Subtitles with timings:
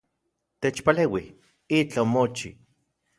[0.61, 1.21] Techpaleui,
[1.81, 2.49] itlaj omochi